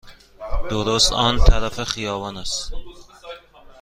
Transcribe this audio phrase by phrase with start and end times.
[0.69, 2.73] درست آن طرف خیابان است.